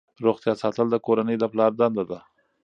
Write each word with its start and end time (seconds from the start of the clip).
روغتیا 0.25 0.53
ساتل 0.61 0.87
د 0.91 0.95
کورنۍ 1.05 1.35
د 1.39 1.43
پلار 1.51 1.71
دنده 1.79 2.03
ده. 2.09 2.19